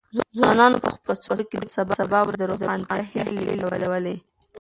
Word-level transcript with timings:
ځوانانو 0.37 0.77
په 0.83 0.89
خپلو 0.93 1.07
کڅوړو 1.19 1.43
کې 1.49 1.57
د 1.59 1.65
سبا 1.99 2.19
ورځې 2.23 2.39
د 2.39 2.43
روښانتیا 2.51 2.99
هیلې 3.11 3.41
لېږدولې. 3.47 4.15